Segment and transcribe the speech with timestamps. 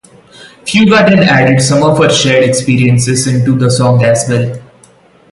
[0.65, 4.59] Fuga then added some of her shared experiences into the song as well.